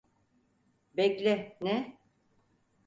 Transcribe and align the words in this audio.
Bekle, 0.97 1.57
ne? 1.61 1.97